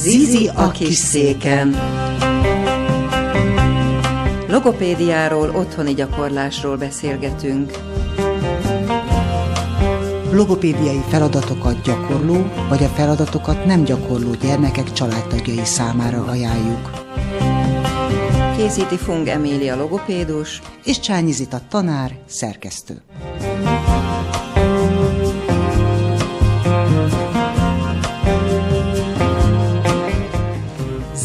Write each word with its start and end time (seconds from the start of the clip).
Zizi 0.00 0.50
a 0.54 0.70
kis 0.70 0.94
széken. 0.94 1.76
Logopédiáról, 4.48 5.50
otthoni 5.50 5.94
gyakorlásról 5.94 6.76
beszélgetünk. 6.76 7.72
Logopédiai 10.32 11.00
feladatokat 11.08 11.82
gyakorló, 11.82 12.52
vagy 12.68 12.84
a 12.84 12.88
feladatokat 12.88 13.64
nem 13.64 13.84
gyakorló 13.84 14.30
gyermekek 14.42 14.92
családtagjai 14.92 15.64
számára 15.64 16.24
ajánljuk. 16.24 16.90
Készíti 18.56 18.96
Fung 18.96 19.26
Emília 19.28 19.76
logopédus, 19.76 20.62
És 20.84 21.00
Csányi 21.00 21.32
Zita 21.32 21.60
tanár, 21.68 22.18
szerkesztő. 22.26 23.02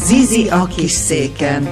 Zizi 0.04 0.48
a 0.48 0.64
kis 0.64 0.90
széken. 0.90 1.70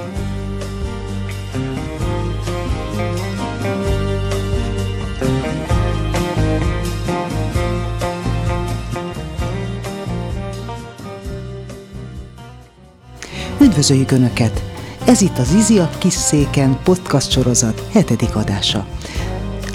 Üdvözöljük 13.61 14.11
Önöket! 14.11 14.63
Ez 15.05 15.21
itt 15.21 15.37
az 15.37 15.53
Izi 15.53 15.79
a 15.79 15.89
kis 15.97 16.13
széken 16.13 16.79
podcast 16.83 17.31
sorozat 17.31 17.87
hetedik 17.91 18.35
adása. 18.35 18.87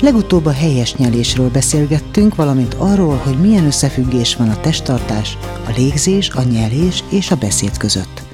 Legutóbb 0.00 0.46
a 0.46 0.52
helyes 0.52 0.94
nyelésről 0.94 1.50
beszélgettünk, 1.50 2.34
valamint 2.34 2.74
arról, 2.74 3.16
hogy 3.16 3.40
milyen 3.40 3.64
összefüggés 3.64 4.36
van 4.36 4.48
a 4.48 4.60
testtartás, 4.60 5.38
a 5.66 5.72
légzés, 5.76 6.30
a 6.30 6.42
nyelés 6.42 7.04
és 7.10 7.30
a 7.30 7.36
beszéd 7.36 7.76
között. 7.76 8.28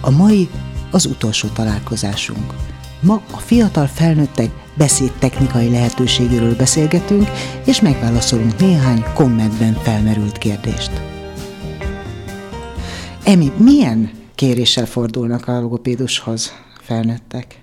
A 0.00 0.10
mai 0.10 0.48
az 0.90 1.06
utolsó 1.06 1.48
találkozásunk. 1.48 2.54
Ma 3.00 3.22
a 3.32 3.36
fiatal 3.36 3.86
felnőttek 3.86 4.50
beszédtechnikai 4.76 5.70
lehetőségéről 5.70 6.56
beszélgetünk, 6.56 7.28
és 7.64 7.80
megválaszolunk 7.80 8.58
néhány 8.58 9.04
kommentben 9.14 9.72
felmerült 9.72 10.38
kérdést. 10.38 10.90
Emi, 13.24 13.52
milyen 13.56 14.10
kéréssel 14.34 14.86
fordulnak 14.86 15.48
a 15.48 15.60
logopédushoz 15.60 16.52
felnőttek? 16.80 17.62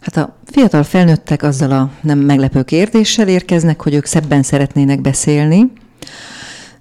Hát 0.00 0.16
a 0.16 0.36
fiatal 0.44 0.82
felnőttek 0.82 1.42
azzal 1.42 1.70
a 1.70 1.90
nem 2.00 2.18
meglepő 2.18 2.62
kérdéssel 2.62 3.28
érkeznek, 3.28 3.82
hogy 3.82 3.94
ők 3.94 4.04
szebben 4.04 4.42
szeretnének 4.42 5.00
beszélni. 5.00 5.72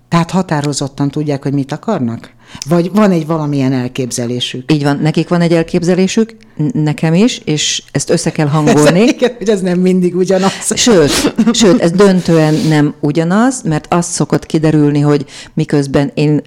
Tehát 0.07 0.31
határozottan 0.31 1.11
tudják, 1.11 1.43
hogy 1.43 1.53
mit 1.53 1.71
akarnak? 1.71 2.37
Vagy 2.67 2.91
van 2.93 3.11
egy 3.11 3.25
valamilyen 3.25 3.73
elképzelésük? 3.73 4.71
Így 4.71 4.83
van, 4.83 4.99
nekik 5.01 5.29
van 5.29 5.41
egy 5.41 5.53
elképzelésük, 5.53 6.35
nekem 6.73 7.13
is, 7.13 7.37
és 7.37 7.83
ezt 7.91 8.09
össze 8.09 8.31
kell 8.31 8.47
hangolni. 8.47 9.01
Igen, 9.15 9.35
hogy 9.37 9.49
ez 9.49 9.61
nem 9.61 9.79
mindig 9.79 10.15
ugyanaz. 10.15 10.75
Sőt, 10.75 11.11
sőt, 11.53 11.81
ez 11.81 11.91
döntően 11.91 12.53
nem 12.53 12.93
ugyanaz, 12.99 13.61
mert 13.61 13.93
azt 13.93 14.11
szokott 14.11 14.45
kiderülni, 14.45 14.99
hogy 14.99 15.25
miközben 15.53 16.11
én 16.13 16.41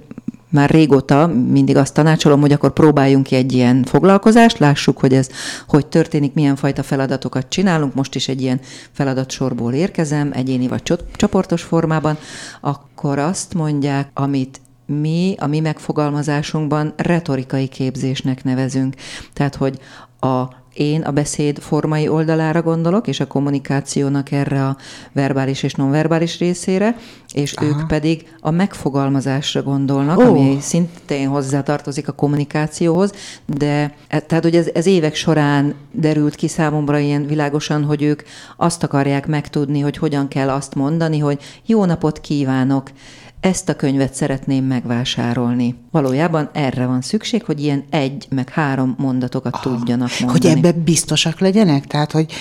már 0.52 0.70
régóta 0.70 1.26
mindig 1.26 1.76
azt 1.76 1.94
tanácsolom, 1.94 2.40
hogy 2.40 2.52
akkor 2.52 2.72
próbáljunk 2.72 3.24
ki 3.24 3.34
egy 3.34 3.52
ilyen 3.52 3.84
foglalkozást, 3.84 4.58
lássuk, 4.58 4.98
hogy 4.98 5.14
ez 5.14 5.28
hogy 5.68 5.86
történik, 5.86 6.34
milyen 6.34 6.56
fajta 6.56 6.82
feladatokat 6.82 7.48
csinálunk. 7.48 7.94
Most 7.94 8.14
is 8.14 8.28
egy 8.28 8.40
ilyen 8.40 8.60
feladatsorból 8.92 9.72
érkezem, 9.72 10.30
egyéni 10.34 10.68
vagy 10.68 10.98
csoportos 11.16 11.62
formában, 11.62 12.18
akkor 12.60 13.18
azt 13.18 13.54
mondják, 13.54 14.10
amit 14.14 14.60
mi 15.00 15.34
a 15.38 15.46
mi 15.46 15.60
megfogalmazásunkban 15.60 16.92
retorikai 16.96 17.68
képzésnek 17.68 18.44
nevezünk. 18.44 18.94
Tehát, 19.32 19.54
hogy 19.54 19.78
a 20.20 20.60
én 20.74 21.02
a 21.02 21.10
beszéd 21.10 21.58
formai 21.58 22.08
oldalára 22.08 22.62
gondolok, 22.62 23.06
és 23.06 23.20
a 23.20 23.26
kommunikációnak 23.26 24.30
erre 24.30 24.66
a 24.66 24.76
verbális 25.12 25.62
és 25.62 25.74
nonverbális 25.74 26.38
részére, 26.38 26.96
és 27.32 27.52
Aha. 27.52 27.66
ők 27.66 27.86
pedig 27.86 28.34
a 28.40 28.50
megfogalmazásra 28.50 29.62
gondolnak, 29.62 30.18
oh. 30.18 30.28
ami 30.28 30.56
szintén 30.60 31.28
hozzátartozik 31.28 32.08
a 32.08 32.12
kommunikációhoz, 32.12 33.12
de 33.46 33.94
e- 34.08 34.20
tehát, 34.20 34.44
hogy 34.44 34.56
ez, 34.56 34.70
ez 34.74 34.86
évek 34.86 35.14
során 35.14 35.74
derült 35.90 36.34
ki 36.34 36.48
számomra 36.48 36.98
ilyen 36.98 37.26
világosan, 37.26 37.84
hogy 37.84 38.02
ők 38.02 38.22
azt 38.56 38.82
akarják 38.82 39.26
megtudni, 39.26 39.80
hogy 39.80 39.96
hogyan 39.96 40.28
kell 40.28 40.50
azt 40.50 40.74
mondani, 40.74 41.18
hogy 41.18 41.38
jó 41.66 41.84
napot 41.84 42.20
kívánok, 42.20 42.90
ezt 43.42 43.68
a 43.68 43.74
könyvet 43.76 44.14
szeretném 44.14 44.64
megvásárolni. 44.64 45.74
Valójában 45.90 46.48
erre 46.52 46.86
van 46.86 47.00
szükség, 47.00 47.44
hogy 47.44 47.60
ilyen 47.62 47.84
egy, 47.90 48.26
meg 48.30 48.48
három 48.48 48.94
mondatokat 48.98 49.58
tudjanak 49.62 50.10
mondani. 50.20 50.48
Hogy 50.48 50.58
ebbe 50.58 50.72
biztosak 50.72 51.40
legyenek? 51.40 51.86
Tehát, 51.86 52.12
hogy, 52.12 52.32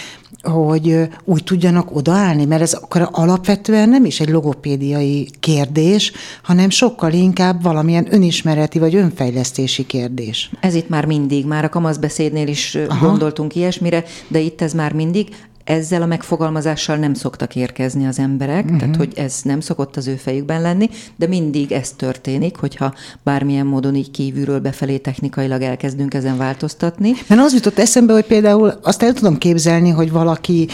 hogy 0.41 1.09
úgy 1.23 1.43
tudjanak 1.43 1.95
odaállni? 1.95 2.45
Mert 2.45 2.61
ez 2.61 2.73
akkor 2.73 3.09
alapvetően 3.11 3.89
nem 3.89 4.05
is 4.05 4.19
egy 4.19 4.29
logopédiai 4.29 5.29
kérdés, 5.39 6.11
hanem 6.43 6.69
sokkal 6.69 7.13
inkább 7.13 7.63
valamilyen 7.63 8.07
önismereti 8.13 8.79
vagy 8.79 8.95
önfejlesztési 8.95 9.85
kérdés. 9.85 10.51
Ez 10.59 10.73
itt 10.73 10.89
már 10.89 11.05
mindig, 11.05 11.45
már 11.45 11.63
a 11.63 11.69
kamaszbeszédnél 11.69 12.47
is. 12.47 12.75
Aha. 12.75 13.07
gondoltunk 13.07 13.55
ilyesmire, 13.55 14.03
de 14.27 14.39
itt 14.39 14.61
ez 14.61 14.73
már 14.73 14.93
mindig. 14.93 15.27
Ezzel 15.63 16.01
a 16.01 16.05
megfogalmazással 16.05 16.95
nem 16.95 17.13
szoktak 17.13 17.55
érkezni 17.55 18.07
az 18.07 18.19
emberek, 18.19 18.63
uh-huh. 18.63 18.79
tehát 18.79 18.95
hogy 18.95 19.13
ez 19.15 19.39
nem 19.43 19.59
szokott 19.59 19.97
az 19.97 20.07
ő 20.07 20.15
fejükben 20.15 20.61
lenni, 20.61 20.89
de 21.15 21.27
mindig 21.27 21.71
ez 21.71 21.91
történik, 21.91 22.55
hogyha 22.55 22.93
bármilyen 23.23 23.65
módon 23.65 23.95
így 23.95 24.11
kívülről 24.11 24.59
befelé 24.59 24.97
technikailag 24.97 25.61
elkezdünk 25.61 26.13
ezen 26.13 26.37
változtatni. 26.37 27.11
Mert 27.27 27.41
az 27.41 27.53
jutott 27.53 27.79
eszembe, 27.79 28.13
hogy 28.13 28.25
például 28.25 28.79
azt 28.81 29.03
el 29.03 29.13
tudom 29.13 29.37
képzelni, 29.37 29.89
hogy 29.89 30.11
valaki 30.11 30.67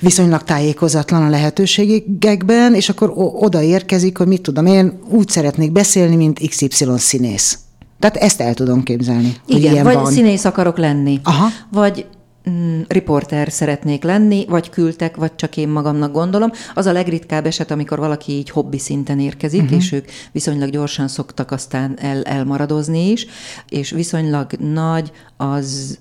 viszonylag 0.00 0.42
tájékozatlan 0.42 1.22
a 1.22 1.28
lehetőségekben, 1.28 2.74
és 2.74 2.88
akkor 2.88 3.12
oda 3.16 3.62
érkezik, 3.62 4.16
hogy 4.16 4.26
mit 4.26 4.42
tudom 4.42 4.66
én, 4.66 4.98
úgy 5.08 5.28
szeretnék 5.28 5.72
beszélni, 5.72 6.16
mint 6.16 6.48
XY 6.48 6.86
színész. 6.96 7.58
Tehát 7.98 8.16
ezt 8.16 8.40
el 8.40 8.54
tudom 8.54 8.82
képzelni. 8.82 9.36
Igen, 9.46 9.84
vagy 9.84 9.94
van. 9.94 10.12
színész 10.12 10.44
akarok 10.44 10.78
lenni, 10.78 11.20
Aha. 11.22 11.46
vagy 11.70 12.06
mm, 12.50 12.80
riporter 12.88 13.52
szeretnék 13.52 14.02
lenni, 14.02 14.44
vagy 14.48 14.70
küldtek, 14.70 15.16
vagy 15.16 15.34
csak 15.34 15.56
én 15.56 15.68
magamnak 15.68 16.12
gondolom. 16.12 16.50
Az 16.74 16.86
a 16.86 16.92
legritkább 16.92 17.46
eset, 17.46 17.70
amikor 17.70 17.98
valaki 17.98 18.32
így 18.32 18.50
hobbi 18.50 18.78
szinten 18.78 19.20
érkezik, 19.20 19.62
uh-huh. 19.62 19.76
és 19.76 19.92
ők 19.92 20.04
viszonylag 20.32 20.70
gyorsan 20.70 21.08
szoktak 21.08 21.50
aztán 21.50 21.98
el, 21.98 22.22
elmaradozni 22.22 23.10
is, 23.10 23.26
és 23.68 23.90
viszonylag 23.90 24.52
nagy 24.52 25.12
az 25.36 25.98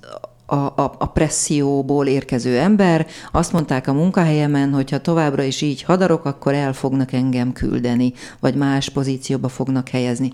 a, 0.49 0.55
a, 0.55 0.95
a 0.97 1.05
presszióból 1.05 2.07
érkező 2.07 2.57
ember. 2.57 3.07
Azt 3.31 3.51
mondták 3.51 3.87
a 3.87 3.93
munkahelyemen, 3.93 4.73
hogy 4.73 4.91
ha 4.91 4.99
továbbra 4.99 5.43
is 5.43 5.61
így 5.61 5.81
hadarok, 5.81 6.25
akkor 6.25 6.53
el 6.53 6.73
fognak 6.73 7.11
engem 7.11 7.53
küldeni, 7.53 8.13
vagy 8.39 8.55
más 8.55 8.89
pozícióba 8.89 9.47
fognak 9.47 9.89
helyezni. 9.89 10.31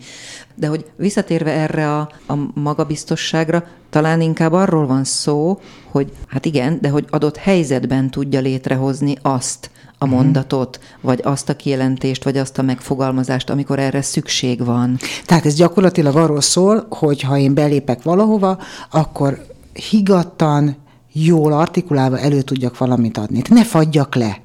De 0.55 0.67
hogy 0.67 0.85
visszatérve 0.95 1.51
erre 1.51 1.95
a, 1.95 2.09
a 2.27 2.33
magabiztosságra, 2.53 3.63
talán 3.89 4.21
inkább 4.21 4.51
arról 4.51 4.87
van 4.87 5.03
szó, 5.03 5.59
hogy 5.91 6.11
hát 6.27 6.45
igen, 6.45 6.77
de 6.81 6.89
hogy 6.89 7.05
adott 7.09 7.37
helyzetben 7.37 8.09
tudja 8.09 8.39
létrehozni 8.39 9.17
azt, 9.21 9.69
a 9.97 10.05
mondatot, 10.05 10.79
vagy 11.01 11.19
azt 11.23 11.49
a 11.49 11.55
kijelentést, 11.55 12.23
vagy 12.23 12.37
azt 12.37 12.57
a 12.57 12.61
megfogalmazást, 12.61 13.49
amikor 13.49 13.79
erre 13.79 14.01
szükség 14.01 14.65
van. 14.65 14.97
Tehát 15.25 15.45
ez 15.45 15.55
gyakorlatilag 15.55 16.15
arról 16.15 16.41
szól, 16.41 16.85
hogy 16.89 17.21
ha 17.21 17.37
én 17.37 17.53
belépek 17.53 18.03
valahova, 18.03 18.57
akkor 18.91 19.45
higattan, 19.89 20.75
jól 21.13 21.53
artikulálva 21.53 22.19
elő 22.19 22.41
tudjak 22.41 22.77
valamit 22.77 23.17
adni. 23.17 23.41
Ne 23.49 23.63
fagyjak 23.63 24.15
le. 24.15 24.41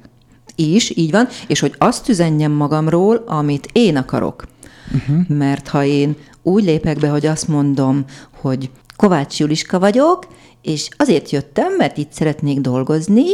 is, 0.55 0.97
így 0.97 1.11
van, 1.11 1.27
és 1.47 1.59
hogy 1.59 1.75
azt 1.77 2.09
üzenjem 2.09 2.51
magamról, 2.51 3.23
amit 3.27 3.69
én 3.71 3.97
akarok. 3.97 4.47
Uh-huh. 4.93 5.37
Mert 5.37 5.67
ha 5.67 5.83
én 5.83 6.15
úgy 6.43 6.63
lépek 6.63 6.99
be, 6.99 7.09
hogy 7.09 7.25
azt 7.25 7.47
mondom, 7.47 8.05
hogy 8.41 8.69
Kovács 9.01 9.39
Juliska 9.39 9.79
vagyok, 9.79 10.27
és 10.61 10.89
azért 10.97 11.29
jöttem, 11.29 11.75
mert 11.75 11.97
itt 11.97 12.11
szeretnék 12.11 12.59
dolgozni, 12.59 13.25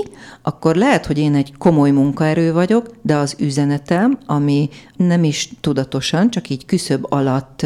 akkor 0.42 0.76
lehet, 0.76 1.06
hogy 1.06 1.18
én 1.18 1.36
egy 1.36 1.54
komoly 1.58 1.92
munkaerő 1.92 2.54
vagyok, 2.54 2.92
de 3.02 3.16
az 3.16 3.36
üzenetem, 3.40 4.18
ami 4.26 4.70
nem 4.96 5.24
is 5.24 5.50
tudatosan, 5.62 6.30
csak 6.30 6.50
így 6.50 6.66
küszöb 6.66 7.06
alatt 7.10 7.66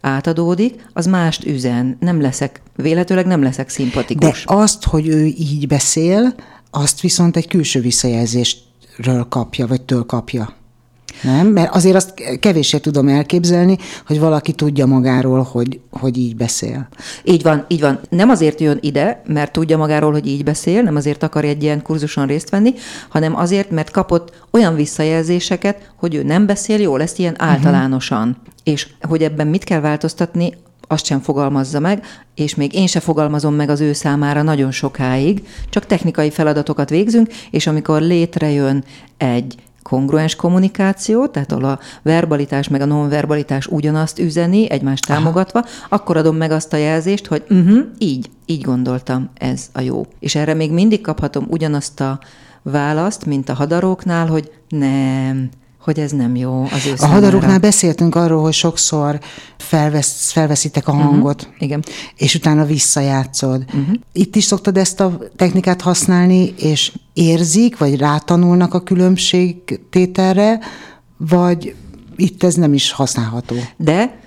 átadódik, 0.00 0.86
az 0.92 1.06
mást 1.06 1.44
üzen. 1.44 1.96
Nem 2.00 2.20
leszek, 2.20 2.62
véletőleg 2.76 3.26
nem 3.26 3.42
leszek 3.42 3.66
De 3.66 3.72
szimpatikus. 3.72 4.44
azt, 4.46 4.84
hogy 4.84 5.08
ő 5.08 5.24
így 5.24 5.66
beszél, 5.66 6.34
azt 6.70 7.00
viszont 7.00 7.36
egy 7.36 7.48
külső 7.48 7.80
visszajelzésről 7.80 9.26
kapja, 9.28 9.66
vagy 9.66 9.82
től 9.82 10.06
kapja. 10.06 10.54
Nem? 11.22 11.46
Mert 11.46 11.74
azért 11.74 11.96
azt 11.96 12.38
kevéssé 12.40 12.78
tudom 12.78 13.08
elképzelni, 13.08 13.78
hogy 14.06 14.20
valaki 14.20 14.52
tudja 14.52 14.86
magáról, 14.86 15.48
hogy, 15.52 15.80
hogy 15.90 16.18
így 16.18 16.36
beszél. 16.36 16.88
Így 17.24 17.42
van, 17.42 17.64
így 17.68 17.80
van. 17.80 18.00
Nem 18.08 18.28
azért 18.28 18.60
jön 18.60 18.78
ide, 18.80 19.22
mert 19.26 19.52
tudja 19.52 19.76
magáról, 19.76 20.12
hogy 20.12 20.26
így 20.26 20.44
beszél, 20.44 20.82
nem 20.82 20.96
azért 20.96 21.22
akar 21.22 21.44
egy 21.44 21.62
ilyen 21.62 21.82
kurzuson 21.82 22.26
részt 22.26 22.50
venni, 22.50 22.74
hanem 23.08 23.36
azért, 23.36 23.70
mert 23.70 23.90
kapott 23.90 24.32
olyan 24.50 24.74
visszajelzéseket, 24.74 25.92
hogy 25.96 26.14
ő 26.14 26.22
nem 26.22 26.46
beszél 26.46 26.80
jól, 26.80 27.02
ezt 27.02 27.18
ilyen 27.18 27.34
általánosan. 27.38 28.28
Uh-huh. 28.28 28.42
És 28.64 28.88
hogy 29.00 29.22
ebben 29.22 29.46
mit 29.46 29.64
kell 29.64 29.80
változtatni, 29.80 30.52
azt 30.88 31.04
sem 31.04 31.20
fogalmazza 31.20 31.80
meg, 31.80 32.04
és 32.34 32.54
még 32.54 32.74
én 32.74 32.86
se 32.86 33.00
fogalmazom 33.00 33.54
meg 33.54 33.68
az 33.68 33.80
ő 33.80 33.92
számára 33.92 34.42
nagyon 34.42 34.70
sokáig, 34.70 35.46
csak 35.70 35.86
technikai 35.86 36.30
feladatokat 36.30 36.90
végzünk, 36.90 37.32
és 37.50 37.66
amikor 37.66 38.00
létrejön 38.00 38.84
egy 39.16 39.54
kongruens 39.84 40.36
kommunikáció, 40.36 41.26
tehát 41.26 41.52
ahol 41.52 41.64
a 41.64 41.78
verbalitás 42.02 42.68
meg 42.68 42.80
a 42.80 42.84
nonverbalitás 42.84 43.66
ugyanazt 43.66 44.18
üzeni, 44.18 44.70
egymást 44.70 45.06
támogatva, 45.06 45.58
Aha. 45.58 45.68
akkor 45.88 46.16
adom 46.16 46.36
meg 46.36 46.50
azt 46.50 46.72
a 46.72 46.76
jelzést, 46.76 47.26
hogy 47.26 47.44
uh-huh, 47.50 47.78
így, 47.98 48.30
így 48.46 48.62
gondoltam, 48.62 49.30
ez 49.34 49.68
a 49.72 49.80
jó. 49.80 50.06
És 50.18 50.34
erre 50.34 50.54
még 50.54 50.72
mindig 50.72 51.00
kaphatom 51.00 51.46
ugyanazt 51.48 52.00
a 52.00 52.18
választ, 52.62 53.26
mint 53.26 53.48
a 53.48 53.54
hadaróknál, 53.54 54.26
hogy 54.26 54.52
nem, 54.68 55.48
hogy 55.84 55.98
ez 55.98 56.10
nem 56.10 56.36
jó 56.36 56.68
az 56.72 56.86
ő 56.86 56.94
A 56.96 57.06
hadaroknál 57.06 57.58
beszéltünk 57.58 58.14
arról, 58.14 58.42
hogy 58.42 58.52
sokszor 58.52 59.20
felvesz, 59.56 60.30
felveszitek 60.30 60.88
a 60.88 60.92
mhm, 60.92 61.02
hangot, 61.02 61.42
uh-huh. 61.42 61.62
Igen. 61.62 61.84
és 62.16 62.34
utána 62.34 62.64
visszajátszod. 62.64 63.64
Uh-huh. 63.66 63.94
Itt 64.12 64.36
is 64.36 64.44
szoktad 64.44 64.76
ezt 64.76 65.00
a 65.00 65.18
technikát 65.36 65.80
használni, 65.80 66.54
és 66.58 66.92
érzik, 67.12 67.78
vagy 67.78 67.96
rátanulnak 67.96 68.74
a 68.74 68.82
különbségtételre, 68.82 70.58
vagy 71.16 71.74
itt 72.16 72.42
ez 72.42 72.54
nem 72.54 72.74
is 72.74 72.92
használható? 72.92 73.56
De, 73.76 74.18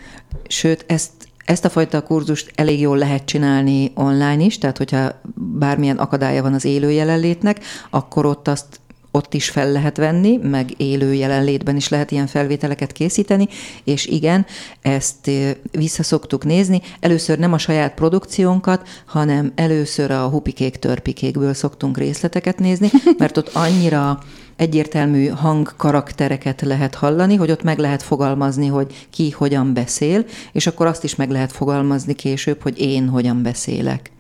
sőt, 0.48 0.86
ezt 0.88 1.12
ezt 1.45 1.65
a 1.65 1.69
fajta 1.69 2.01
kurzust 2.01 2.51
elég 2.56 2.80
jól 2.80 2.98
lehet 2.98 3.25
csinálni 3.25 3.92
online 3.95 4.44
is, 4.44 4.57
tehát 4.57 4.77
hogyha 4.77 5.21
bármilyen 5.36 5.98
akadálya 5.98 6.42
van 6.42 6.54
az 6.54 6.65
élő 6.65 6.92
jelenlétnek, 6.92 7.59
akkor 7.89 8.25
ott 8.25 8.48
azt 8.48 8.80
ott 9.17 9.33
is 9.33 9.49
fel 9.49 9.71
lehet 9.71 9.97
venni, 9.97 10.37
meg 10.37 10.73
élő 10.77 11.13
jelenlétben 11.13 11.75
is 11.75 11.89
lehet 11.89 12.11
ilyen 12.11 12.27
felvételeket 12.27 12.91
készíteni, 12.91 13.47
és 13.83 14.05
igen, 14.05 14.45
ezt 14.81 15.31
vissza 15.71 16.03
szoktuk 16.03 16.45
nézni. 16.45 16.81
Először 16.99 17.39
nem 17.39 17.53
a 17.53 17.57
saját 17.57 17.93
produkciónkat, 17.93 18.87
hanem 19.05 19.51
először 19.55 20.11
a 20.11 20.27
hupikék 20.27 20.75
törpikékből 20.75 21.53
szoktunk 21.53 21.97
részleteket 21.97 22.59
nézni, 22.59 22.89
mert 23.17 23.37
ott 23.37 23.49
annyira 23.53 24.19
egyértelmű 24.55 25.27
hangkaraktereket 25.27 26.61
lehet 26.61 26.95
hallani, 26.95 27.35
hogy 27.35 27.51
ott 27.51 27.63
meg 27.63 27.77
lehet 27.77 28.03
fogalmazni, 28.03 28.67
hogy 28.67 29.07
ki 29.09 29.29
hogyan 29.29 29.73
beszél, 29.73 30.25
és 30.51 30.67
akkor 30.67 30.85
azt 30.85 31.03
is 31.03 31.15
meg 31.15 31.29
lehet 31.29 31.51
fogalmazni 31.51 32.13
később, 32.13 32.61
hogy 32.61 32.79
én 32.79 33.07
hogyan 33.09 33.43
beszélek. 33.43 34.11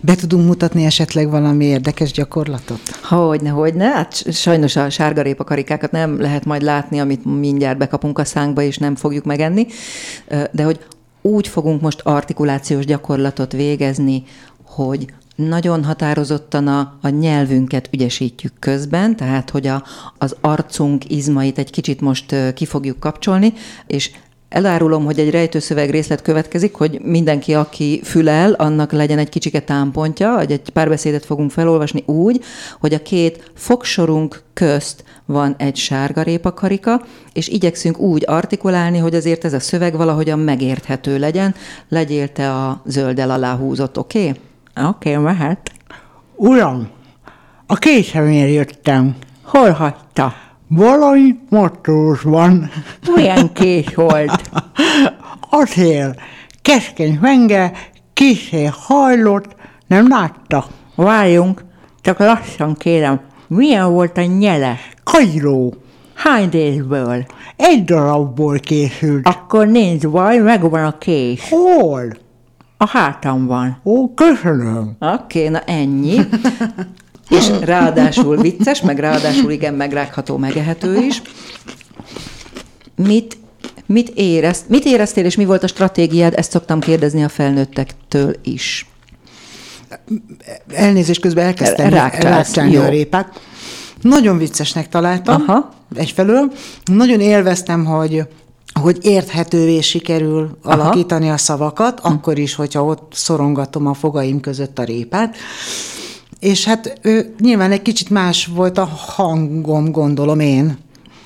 Be 0.00 0.14
tudunk 0.14 0.46
mutatni 0.46 0.84
esetleg 0.84 1.30
valami 1.30 1.64
érdekes 1.64 2.12
gyakorlatot? 2.12 2.80
Hogyne, 3.02 3.50
hogyne. 3.50 3.84
Hát 3.84 4.32
sajnos 4.32 4.76
a 4.76 4.90
sárgarépa 4.90 5.44
karikákat 5.44 5.90
nem 5.90 6.20
lehet 6.20 6.44
majd 6.44 6.62
látni, 6.62 7.00
amit 7.00 7.24
mindjárt 7.24 7.78
bekapunk 7.78 8.18
a 8.18 8.24
szánkba, 8.24 8.62
és 8.62 8.78
nem 8.78 8.94
fogjuk 8.94 9.24
megenni. 9.24 9.66
De 10.52 10.62
hogy 10.64 10.78
úgy 11.22 11.48
fogunk 11.48 11.80
most 11.80 12.00
artikulációs 12.00 12.84
gyakorlatot 12.84 13.52
végezni, 13.52 14.22
hogy 14.64 15.06
nagyon 15.36 15.84
határozottan 15.84 16.66
a, 16.66 16.98
a 17.02 17.08
nyelvünket 17.08 17.88
ügyesítjük 17.92 18.52
közben, 18.58 19.16
tehát 19.16 19.50
hogy 19.50 19.66
a, 19.66 19.84
az 20.18 20.36
arcunk 20.40 21.10
izmait 21.10 21.58
egy 21.58 21.70
kicsit 21.70 22.00
most 22.00 22.34
ki 22.54 22.64
fogjuk 22.64 23.00
kapcsolni, 23.00 23.52
és 23.86 24.10
Elárulom, 24.52 25.04
hogy 25.04 25.18
egy 25.18 25.30
rejtőszöveg 25.30 25.90
részlet 25.90 26.22
következik, 26.22 26.74
hogy 26.74 27.00
mindenki, 27.02 27.54
aki 27.54 28.00
fülel, 28.04 28.52
annak 28.52 28.92
legyen 28.92 29.18
egy 29.18 29.28
kicsike 29.28 29.60
támpontja, 29.60 30.36
hogy 30.36 30.52
egy 30.52 30.70
párbeszédet 30.70 31.24
fogunk 31.24 31.50
felolvasni 31.50 32.02
úgy, 32.06 32.44
hogy 32.80 32.94
a 32.94 33.02
két 33.02 33.52
fogsorunk 33.54 34.42
közt 34.52 35.04
van 35.24 35.54
egy 35.58 35.76
sárga 35.76 36.22
répakarika, 36.22 37.02
és 37.32 37.48
igyekszünk 37.48 37.98
úgy 37.98 38.24
artikulálni, 38.26 38.98
hogy 38.98 39.14
azért 39.14 39.44
ez 39.44 39.52
a 39.52 39.60
szöveg 39.60 39.96
valahogyan 39.96 40.38
megérthető 40.38 41.18
legyen. 41.18 41.54
Legyél 41.88 42.32
te 42.32 42.50
a 42.50 42.82
zöldel 42.86 43.30
aláhúzott, 43.30 43.98
oké? 43.98 44.18
Okay? 44.18 44.40
Oké, 44.88 45.10
okay, 45.10 45.22
mehet. 45.22 45.70
Uram, 46.36 46.88
a 47.66 47.74
késemért 47.74 48.52
jöttem. 48.52 49.16
Hol 49.42 49.70
hagyta? 49.70 50.34
Valami 50.74 51.38
van. 52.22 52.70
Milyen 53.14 53.52
kés 53.52 53.94
volt? 53.94 54.50
Azért, 55.50 56.20
keskeny 56.62 57.18
venge, 57.20 57.72
kisé 58.12 58.64
hajlott, 58.72 59.56
nem 59.86 60.08
látta. 60.08 60.66
Várjunk, 60.94 61.64
csak 62.00 62.18
lassan 62.18 62.74
kérem, 62.74 63.20
milyen 63.46 63.90
volt 63.90 64.18
a 64.18 64.24
nyele? 64.24 64.78
Kagyló. 65.02 65.74
Hány 66.14 66.48
részből? 66.48 67.26
Egy 67.56 67.84
darabból 67.84 68.58
készült. 68.58 69.26
Akkor 69.26 69.66
nincs 69.66 70.08
baj, 70.08 70.38
megvan 70.38 70.84
a 70.84 70.98
kés. 70.98 71.48
Hol? 71.48 72.12
A 72.76 72.88
hátam 72.88 73.46
van. 73.46 73.80
Ó, 73.84 74.14
köszönöm. 74.14 74.96
Oké, 75.00 75.38
okay, 75.38 75.48
na 75.48 75.60
ennyi. 75.60 76.18
és 77.28 77.50
ráadásul 77.60 78.36
vicces, 78.36 78.80
meg 78.80 78.98
ráadásul 78.98 79.50
igen 79.50 79.74
megrágható, 79.74 80.36
megehető 80.36 80.96
is. 80.96 81.22
Mit, 82.96 83.36
mit, 83.86 84.12
érezt, 84.14 84.68
mit 84.68 84.84
éreztél, 84.84 85.24
és 85.24 85.36
mi 85.36 85.44
volt 85.44 85.62
a 85.62 85.66
stratégiád? 85.66 86.34
Ezt 86.36 86.50
szoktam 86.50 86.80
kérdezni 86.80 87.24
a 87.24 87.28
felnőttektől 87.28 88.36
is. 88.42 88.86
Elnézést 90.72 91.20
közben 91.20 91.46
elkezdtem 91.46 91.88
rákcsálni 91.88 92.76
a 92.76 92.88
répát. 92.88 93.40
Nagyon 94.00 94.38
viccesnek 94.38 94.88
találtam, 94.88 95.44
Aha. 95.46 95.68
egyfelől. 95.94 96.52
Nagyon 96.84 97.20
élveztem, 97.20 97.84
hogy 97.84 98.26
hogy 98.80 98.98
érthetővé 99.02 99.80
sikerül 99.80 100.58
Aha. 100.62 100.82
alakítani 100.82 101.30
a 101.30 101.36
szavakat, 101.36 102.00
akkor 102.00 102.38
is, 102.38 102.54
hogyha 102.54 102.84
ott 102.84 103.12
szorongatom 103.14 103.86
a 103.86 103.94
fogaim 103.94 104.40
között 104.40 104.78
a 104.78 104.84
répát. 104.84 105.36
És 106.42 106.64
hát 106.64 106.98
ő, 107.02 107.34
nyilván 107.40 107.70
egy 107.70 107.82
kicsit 107.82 108.10
más 108.10 108.46
volt 108.46 108.78
a 108.78 108.84
hangom, 108.84 109.90
gondolom 109.90 110.40
én. 110.40 110.78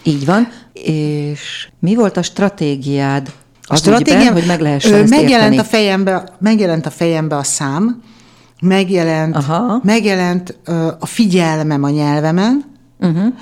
Így 0.02 0.24
van. 0.24 0.48
És 0.72 1.68
mi 1.78 1.94
volt 1.94 2.16
a 2.16 2.22
stratégiád 2.22 3.32
a 3.68 3.76
stratégiám, 3.76 4.32
hogy 4.32 4.46
meg 4.46 4.60
lehessen 4.60 4.94
ezt 4.94 5.10
megjelent 5.10 5.52
érteni? 5.52 5.56
a 5.56 5.64
fejembe, 5.64 6.24
megjelent 6.38 6.86
a 6.86 6.90
fejembe 6.90 7.36
a 7.36 7.42
szám, 7.42 8.02
megjelent, 8.60 9.36
Aha. 9.36 9.80
megjelent 9.82 10.58
a 10.98 11.06
figyelmem 11.06 11.82
a 11.82 11.90
nyelvemen, 11.90 12.64
uh-huh 13.00 13.34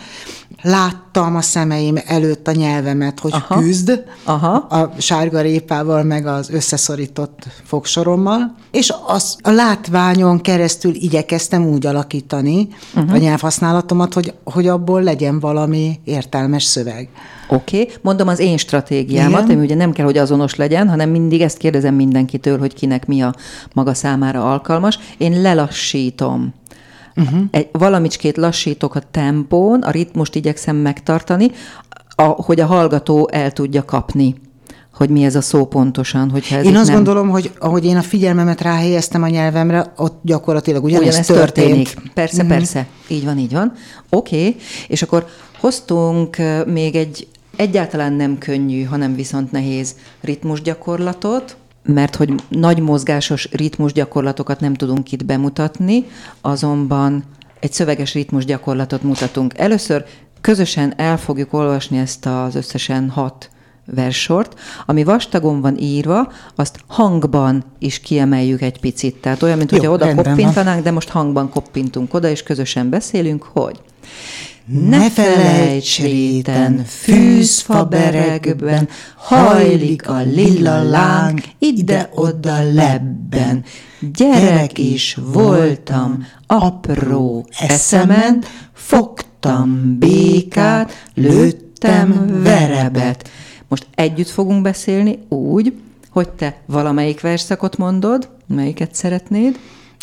láttam 0.64 1.36
a 1.36 1.40
szemeim 1.40 1.96
előtt 2.06 2.48
a 2.48 2.52
nyelvemet, 2.52 3.20
hogy 3.20 3.32
Aha. 3.32 3.60
küzd 3.60 4.04
Aha. 4.24 4.54
a 4.54 4.92
sárga 4.98 5.40
répával, 5.40 6.02
meg 6.02 6.26
az 6.26 6.50
összeszorított 6.50 7.46
fogsorommal, 7.64 8.54
és 8.70 8.92
az, 9.06 9.36
a 9.42 9.50
látványon 9.50 10.40
keresztül 10.40 10.94
igyekeztem 10.94 11.66
úgy 11.66 11.86
alakítani 11.86 12.68
uh-huh. 12.94 13.12
a 13.12 13.16
nyelvhasználatomat, 13.16 14.14
hogy, 14.14 14.34
hogy 14.44 14.66
abból 14.66 15.02
legyen 15.02 15.40
valami 15.40 16.00
értelmes 16.04 16.64
szöveg. 16.64 17.08
Oké, 17.48 17.80
okay. 17.80 17.94
mondom 18.02 18.28
az 18.28 18.38
én 18.38 18.56
stratégiámat, 18.56 19.44
Igen. 19.44 19.56
ami 19.56 19.64
ugye 19.64 19.74
nem 19.74 19.92
kell, 19.92 20.04
hogy 20.04 20.18
azonos 20.18 20.54
legyen, 20.54 20.88
hanem 20.88 21.10
mindig 21.10 21.40
ezt 21.40 21.56
kérdezem 21.56 21.94
mindenkitől, 21.94 22.58
hogy 22.58 22.74
kinek 22.74 23.06
mi 23.06 23.22
a 23.22 23.34
maga 23.72 23.94
számára 23.94 24.52
alkalmas. 24.52 24.98
Én 25.18 25.40
lelassítom 25.40 26.54
Uh-huh. 27.16 27.40
Egy, 27.50 27.68
valamicskét 27.72 28.36
lassítok 28.36 28.94
a 28.94 29.02
tempón, 29.10 29.82
a 29.82 29.90
ritmust 29.90 30.34
igyekszem 30.34 30.76
megtartani, 30.76 31.50
a, 32.08 32.22
hogy 32.22 32.60
a 32.60 32.66
hallgató 32.66 33.28
el 33.32 33.52
tudja 33.52 33.84
kapni 33.84 34.34
hogy 34.96 35.10
mi 35.10 35.24
ez 35.24 35.34
a 35.34 35.40
szó 35.40 35.66
pontosan. 35.66 36.30
Hogyha 36.30 36.56
ez 36.56 36.64
én 36.64 36.76
azt 36.76 36.86
nem... 36.86 36.94
gondolom, 36.94 37.28
hogy 37.28 37.50
ahogy 37.58 37.84
én 37.84 37.96
a 37.96 38.02
figyelmemet 38.02 38.60
ráhelyeztem 38.60 39.22
a 39.22 39.28
nyelvemre, 39.28 39.92
ott 39.96 40.18
gyakorlatilag 40.22 40.84
ugyanez, 40.84 41.06
ugyanez 41.06 41.26
történik. 41.26 41.88
történik. 41.88 42.12
Persze, 42.14 42.42
mm. 42.42 42.48
persze. 42.48 42.86
Így 43.08 43.24
van, 43.24 43.38
így 43.38 43.52
van. 43.52 43.72
Oké, 44.10 44.36
okay. 44.36 44.56
és 44.88 45.02
akkor 45.02 45.26
hoztunk 45.60 46.36
még 46.66 46.94
egy 46.94 47.28
egyáltalán 47.56 48.12
nem 48.12 48.38
könnyű, 48.38 48.82
hanem 48.82 49.14
viszont 49.14 49.52
nehéz 49.52 49.94
ritmusgyakorlatot, 50.20 51.56
mert 51.84 52.16
hogy 52.16 52.34
nagy 52.48 52.80
mozgásos 52.80 53.48
ritmus 53.52 53.92
gyakorlatokat 53.92 54.60
nem 54.60 54.74
tudunk 54.74 55.12
itt 55.12 55.24
bemutatni, 55.24 56.04
azonban 56.40 57.24
egy 57.60 57.72
szöveges 57.72 58.14
ritmus 58.14 58.44
gyakorlatot 58.44 59.02
mutatunk. 59.02 59.58
Először 59.58 60.04
közösen 60.40 60.92
el 60.96 61.18
fogjuk 61.18 61.52
olvasni 61.52 61.98
ezt 61.98 62.26
az 62.26 62.54
összesen 62.54 63.10
hat 63.10 63.50
verssort, 63.86 64.58
ami 64.86 65.04
vastagon 65.04 65.60
van 65.60 65.78
írva, 65.78 66.32
azt 66.54 66.78
hangban 66.86 67.64
is 67.78 68.00
kiemeljük 68.00 68.62
egy 68.62 68.80
picit. 68.80 69.14
Tehát 69.14 69.42
olyan, 69.42 69.58
mint 69.58 69.70
hogyha 69.70 69.92
oda 69.92 70.14
koppintanánk, 70.14 70.82
de 70.82 70.90
most 70.90 71.08
hangban 71.08 71.50
koppintunk 71.50 72.14
oda, 72.14 72.28
és 72.28 72.42
közösen 72.42 72.90
beszélünk, 72.90 73.42
hogy 73.42 73.80
ne 74.66 75.10
felejts 75.10 76.00
réten, 76.00 76.84
fűzfa 76.84 77.84
beregben, 77.84 78.88
hajlik 79.16 80.08
a 80.08 80.22
lila 80.22 80.82
láng, 80.82 81.40
ide-oda 81.58 82.72
lebben. 82.72 83.64
Gyerek 84.12 84.78
is 84.78 85.18
voltam, 85.32 86.26
apró 86.46 87.46
eszemen, 87.58 88.44
fogtam 88.72 89.96
békát, 89.98 90.92
lőttem 91.14 92.40
verebet. 92.42 93.28
Most 93.68 93.86
együtt 93.94 94.28
fogunk 94.28 94.62
beszélni 94.62 95.18
úgy, 95.28 95.72
hogy 96.10 96.28
te 96.28 96.60
valamelyik 96.66 97.20
versszakot 97.20 97.76
mondod, 97.76 98.28
melyiket 98.46 98.94
szeretnéd? 98.94 99.58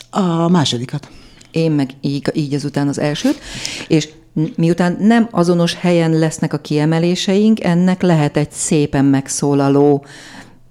A 0.10 0.50
másodikat. 0.50 1.10
Én 1.51 1.72
meg 1.72 1.89
így, 2.01 2.32
így 2.34 2.53
ezután 2.53 2.88
az 2.88 3.00
elsőt, 3.00 3.39
és 3.88 4.10
miután 4.56 4.98
nem 5.00 5.27
azonos 5.32 5.74
helyen 5.74 6.12
lesznek 6.12 6.53
a 6.53 6.58
kiemeléseink, 6.58 7.63
ennek 7.63 8.01
lehet 8.01 8.38
egy 8.38 8.51
szépen 8.51 9.06
megszólaló 9.06 10.06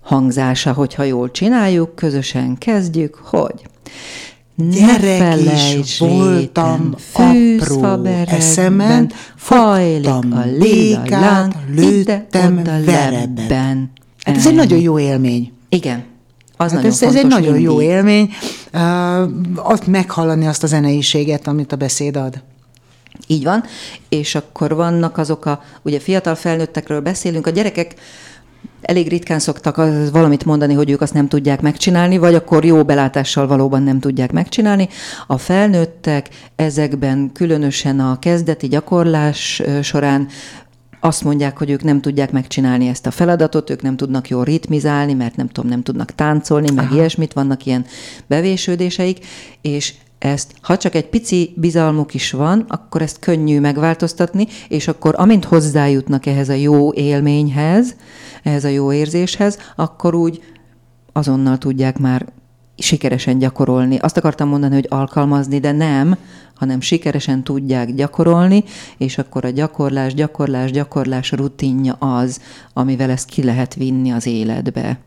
hangzása, 0.01 0.73
hogyha 0.73 1.03
jól 1.03 1.31
csináljuk, 1.31 1.95
közösen 1.95 2.59
kezdjük, 2.59 3.15
hogy 3.15 3.63
Gyerek 4.69 5.39
is 5.79 5.99
voltam, 5.99 6.95
apró 7.13 8.05
eszemen, 8.27 9.13
fogtam 9.37 10.33
a 10.33 10.45
légát, 10.59 11.57
lőttem 11.75 12.63
verebben. 12.85 13.93
Hát 14.23 14.37
ez 14.37 14.47
egy 14.47 14.55
nagyon 14.55 14.79
jó 14.79 14.99
élmény. 14.99 15.53
Igen. 15.69 16.05
Az 16.57 16.73
hát 16.73 16.85
ez, 16.85 17.03
ez 17.03 17.15
egy 17.15 17.27
nagyon 17.27 17.53
mindig. 17.53 17.63
jó 17.63 17.81
élmény, 17.81 18.31
uh, 18.73 19.21
azt 19.55 19.87
meghallani 19.87 20.47
azt 20.47 20.63
a 20.63 20.67
zeneiséget, 20.67 21.47
amit 21.47 21.73
a 21.73 21.77
beszéd 21.77 22.17
ad. 22.17 22.43
Így 23.27 23.45
van, 23.45 23.65
és 24.09 24.35
akkor 24.35 24.75
vannak 24.75 25.19
azok 25.19 25.47
a, 25.47 25.63
ugye 25.83 26.01
fiatal 26.01 26.35
felnőttekről 26.35 27.01
beszélünk, 27.01 27.47
a 27.47 27.51
gyerekek 27.51 27.95
elég 28.81 29.09
ritkán 29.09 29.39
szoktak 29.39 29.79
az 29.79 30.11
valamit 30.11 30.45
mondani, 30.45 30.75
hogy 30.75 30.91
ők 30.91 31.01
azt 31.01 31.15
nem 31.15 31.29
tudják 31.29 31.61
megcsinálni, 31.61 32.19
vagy 32.19 32.35
akkor 32.35 32.65
jó 32.65 32.85
belátással 32.85 33.47
valóban 33.47 33.83
nem 33.83 34.01
tudják 34.01 34.33
megcsinálni. 34.33 34.89
A 35.27 35.39
felnőttek 35.39 36.29
ezekben 36.57 37.31
különösen 37.33 38.01
a 38.01 38.19
kezdeti 38.19 38.69
gyakorlás 38.69 39.63
során 39.83 40.29
azt 41.01 41.25
mondják, 41.25 41.59
hogy 41.59 41.71
ők 41.71 41.83
nem 41.83 42.01
tudják 42.01 42.33
megcsinálni 42.33 42.89
ezt 42.89 43.07
a 43.07 43.11
feladatot, 43.11 43.71
ők 43.71 43.83
nem 43.83 43.97
tudnak 43.97 44.29
jól 44.29 44.45
ritmizálni, 44.45 45.13
mert 45.13 45.37
nem 45.37 45.49
tudom, 45.49 45.71
nem 45.71 45.83
tudnak 45.83 46.15
táncolni, 46.15 46.71
meg 46.71 46.85
Aha. 46.85 46.95
ilyesmit, 46.95 47.33
vannak 47.33 47.67
ilyen 47.67 47.87
bevésődéseik, 48.27 49.27
és 49.61 49.95
ezt, 50.21 50.55
ha 50.61 50.77
csak 50.77 50.95
egy 50.95 51.09
pici 51.09 51.53
bizalmuk 51.57 52.15
is 52.15 52.31
van, 52.31 52.65
akkor 52.69 53.03
ezt 53.03 53.19
könnyű 53.19 53.61
megváltoztatni, 53.61 54.47
és 54.69 54.89
akkor 54.89 55.15
amint 55.17 55.45
hozzájutnak 55.45 56.27
ehhez 56.27 56.49
a 56.49 56.53
jó 56.53 56.93
élményhez, 56.93 57.97
ehhez 58.43 58.65
a 58.65 58.69
jó 58.69 58.93
érzéshez, 58.93 59.59
akkor 59.77 60.15
úgy 60.15 60.43
azonnal 61.13 61.59
tudják 61.59 61.99
már 61.99 62.33
sikeresen 62.81 63.39
gyakorolni. 63.39 63.97
Azt 63.97 64.17
akartam 64.17 64.49
mondani, 64.49 64.75
hogy 64.75 64.87
alkalmazni, 64.89 65.59
de 65.59 65.73
nem, 65.73 66.17
hanem 66.55 66.81
sikeresen 66.81 67.43
tudják 67.43 67.95
gyakorolni, 67.95 68.65
és 68.99 69.19
akkor 69.19 69.45
a 69.45 69.51
gyakorlás, 69.51 70.15
gyakorlás, 70.15 70.71
gyakorlás 70.71 71.33
rutinja 71.33 71.93
az, 71.93 72.41
amivel 72.73 73.11
ezt 73.11 73.29
ki 73.29 73.43
lehet 73.43 73.75
vinni 73.75 74.11
az 74.11 74.27
életbe. 74.27 74.99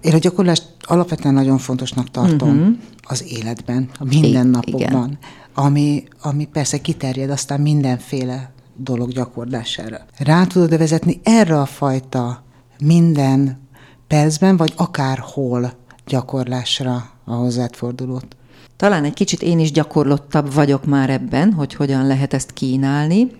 Én 0.00 0.14
a 0.14 0.18
gyakorlást 0.18 0.66
alapvetően 0.80 1.34
nagyon 1.34 1.58
fontosnak 1.58 2.10
tartom 2.10 2.58
uh-huh. 2.58 2.76
az 3.02 3.24
életben, 3.28 3.88
a 3.98 4.04
mindennapokban, 4.04 5.18
ami, 5.54 6.04
ami 6.20 6.44
persze 6.44 6.80
kiterjed 6.80 7.30
aztán 7.30 7.60
mindenféle 7.60 8.52
dolog 8.76 9.12
gyakorlására. 9.12 9.98
Rá 10.18 10.44
tudod 10.44 10.78
vezetni 10.78 11.20
erre 11.22 11.60
a 11.60 11.66
fajta 11.66 12.42
minden 12.78 13.60
percben, 14.06 14.56
vagy 14.56 14.72
akárhol 14.76 15.72
gyakorlásra 16.08 17.10
a 17.24 17.32
hozzád 17.34 17.74
fordulót? 17.74 18.36
Talán 18.76 19.04
egy 19.04 19.14
kicsit 19.14 19.42
én 19.42 19.58
is 19.58 19.72
gyakorlottabb 19.72 20.54
vagyok 20.54 20.84
már 20.84 21.10
ebben, 21.10 21.52
hogy 21.52 21.74
hogyan 21.74 22.06
lehet 22.06 22.34
ezt 22.34 22.52
kínálni, 22.52 23.30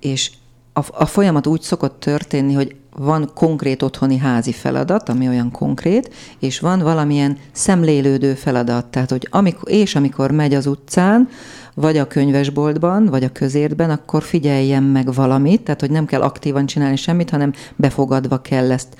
és 0.00 0.30
a, 0.72 0.80
a 0.90 1.06
folyamat 1.06 1.46
úgy 1.46 1.60
szokott 1.60 2.00
történni, 2.00 2.52
hogy 2.52 2.76
van 2.96 3.30
konkrét 3.34 3.82
otthoni 3.82 4.16
házi 4.16 4.52
feladat, 4.52 5.08
ami 5.08 5.28
olyan 5.28 5.50
konkrét, 5.50 6.14
és 6.38 6.60
van 6.60 6.78
valamilyen 6.78 7.38
szemlélődő 7.52 8.34
feladat. 8.34 8.86
Tehát, 8.86 9.10
hogy 9.10 9.28
amikor, 9.30 9.70
és 9.72 9.94
amikor 9.94 10.30
megy 10.30 10.54
az 10.54 10.66
utcán, 10.66 11.28
vagy 11.74 11.96
a 11.96 12.06
könyvesboltban, 12.06 13.06
vagy 13.06 13.24
a 13.24 13.32
közértben, 13.32 13.90
akkor 13.90 14.22
figyeljen 14.22 14.82
meg 14.82 15.14
valamit, 15.14 15.62
tehát, 15.62 15.80
hogy 15.80 15.90
nem 15.90 16.06
kell 16.06 16.20
aktívan 16.20 16.66
csinálni 16.66 16.96
semmit, 16.96 17.30
hanem 17.30 17.52
befogadva 17.76 18.40
kell 18.40 18.72
ezt 18.72 18.96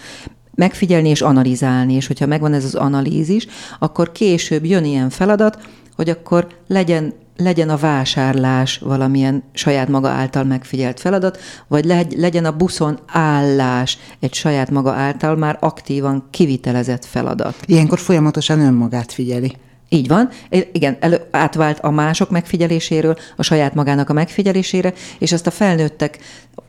megfigyelni 0.54 1.08
és 1.08 1.20
analizálni, 1.20 1.94
és 1.94 2.06
hogyha 2.06 2.26
megvan 2.26 2.52
ez 2.52 2.64
az 2.64 2.74
analízis, 2.74 3.46
akkor 3.78 4.12
később 4.12 4.64
jön 4.64 4.84
ilyen 4.84 5.10
feladat, 5.10 5.58
hogy 5.96 6.08
akkor 6.08 6.46
legyen 6.66 7.20
legyen 7.36 7.68
a 7.68 7.76
vásárlás 7.76 8.78
valamilyen 8.78 9.42
saját 9.52 9.88
maga 9.88 10.08
által 10.08 10.44
megfigyelt 10.44 11.00
feladat, 11.00 11.38
vagy 11.68 11.84
legyen 12.16 12.44
a 12.44 12.56
buszon 12.56 12.98
állás 13.06 13.98
egy 14.20 14.34
saját 14.34 14.70
maga 14.70 14.92
által 14.92 15.36
már 15.36 15.56
aktívan 15.60 16.28
kivitelezett 16.30 17.04
feladat. 17.04 17.54
Ilyenkor 17.66 17.98
folyamatosan 17.98 18.60
önmagát 18.60 19.12
figyeli. 19.12 19.56
Így 19.92 20.08
van. 20.08 20.28
Igen, 20.72 20.96
elő, 21.00 21.20
átvált 21.30 21.78
a 21.80 21.90
mások 21.90 22.30
megfigyeléséről 22.30 23.16
a 23.36 23.42
saját 23.42 23.74
magának 23.74 24.10
a 24.10 24.12
megfigyelésére, 24.12 24.92
és 25.18 25.32
ezt 25.32 25.46
a 25.46 25.50
felnőttek 25.50 26.18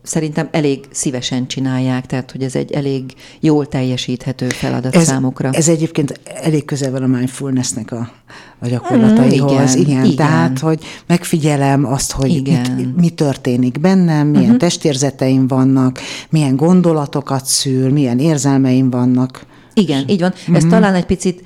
szerintem 0.02 0.48
elég 0.52 0.80
szívesen 0.92 1.48
csinálják, 1.48 2.06
tehát 2.06 2.32
hogy 2.32 2.44
ez 2.44 2.56
egy 2.56 2.72
elég 2.72 3.04
jól 3.40 3.68
teljesíthető 3.68 4.50
feladat 4.50 4.96
ez, 4.96 5.06
számukra. 5.06 5.50
Ez 5.52 5.68
egyébként 5.68 6.20
elég 6.42 6.66
közel 6.66 6.92
van 6.92 7.04
a 7.04 7.08
mindfulnessnek 7.08 7.92
a, 7.92 8.12
a 8.60 8.68
gyakorlataihoz. 8.68 9.76
Mm, 9.76 9.80
igen, 9.80 9.90
igen, 9.90 10.06
igen, 10.06 10.16
tehát 10.16 10.60
hogy 10.60 10.84
megfigyelem 11.08 11.86
azt, 11.86 12.12
hogy 12.12 12.32
igen. 12.36 12.72
Mit, 12.72 12.96
mi 12.96 13.10
történik 13.10 13.80
bennem, 13.80 14.28
milyen 14.28 14.44
uh-huh. 14.44 14.60
testérzeteim 14.60 15.48
vannak, 15.48 16.00
milyen 16.30 16.56
gondolatokat 16.56 17.46
szül, 17.46 17.92
milyen 17.92 18.20
érzelmeim 18.20 18.90
vannak. 18.90 19.46
Igen, 19.74 20.04
így 20.08 20.20
van. 20.20 20.32
Ez 20.34 20.48
uh-huh. 20.48 20.70
talán 20.70 20.96
egy 20.96 21.06
picit 21.06 21.44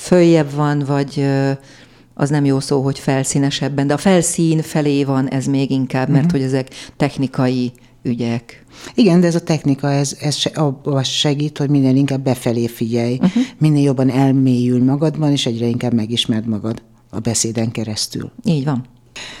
följebb 0.00 0.54
van, 0.54 0.78
vagy 0.78 1.26
az 2.14 2.30
nem 2.30 2.44
jó 2.44 2.60
szó, 2.60 2.82
hogy 2.82 2.98
felszínesebben, 2.98 3.86
de 3.86 3.94
a 3.94 3.98
felszín 3.98 4.62
felé 4.62 5.04
van 5.04 5.28
ez 5.28 5.46
még 5.46 5.70
inkább, 5.70 6.08
mert 6.08 6.24
uh-huh. 6.24 6.40
hogy 6.40 6.48
ezek 6.48 6.68
technikai 6.96 7.72
ügyek. 8.02 8.64
Igen, 8.94 9.20
de 9.20 9.26
ez 9.26 9.34
a 9.34 9.40
technika, 9.40 9.92
ez, 9.92 10.16
ez 10.20 10.42
abban 10.54 11.02
segít, 11.02 11.58
hogy 11.58 11.70
minél 11.70 11.96
inkább 11.96 12.22
befelé 12.22 12.66
figyelj, 12.66 13.14
uh-huh. 13.14 13.42
minél 13.58 13.82
jobban 13.82 14.10
elmélyül 14.10 14.84
magadban, 14.84 15.30
és 15.30 15.46
egyre 15.46 15.66
inkább 15.66 15.92
megismerd 15.92 16.46
magad 16.46 16.82
a 17.10 17.18
beszéden 17.18 17.70
keresztül. 17.70 18.30
Így 18.44 18.64
van. 18.64 18.84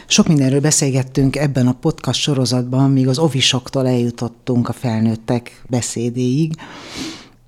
Sok 0.06 0.26
mindenről 0.28 0.60
beszélgettünk 0.60 1.36
ebben 1.36 1.66
a 1.66 1.72
podcast 1.72 2.20
sorozatban, 2.20 2.90
míg 2.90 3.08
az 3.08 3.18
ovisoktól 3.18 3.86
eljutottunk 3.86 4.68
a 4.68 4.72
felnőttek 4.72 5.62
beszédéig, 5.68 6.52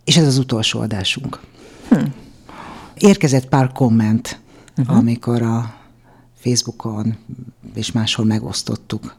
és 0.04 0.16
ez 0.16 0.26
az 0.26 0.38
utolsó 0.38 0.80
adásunk. 0.80 1.40
Hm. 1.88 2.04
Érkezett 3.02 3.48
pár 3.48 3.72
komment, 3.72 4.40
uh-huh. 4.76 4.96
amikor 4.96 5.42
a 5.42 5.74
Facebookon 6.40 7.16
és 7.74 7.92
máshol 7.92 8.26
megosztottuk 8.26 9.14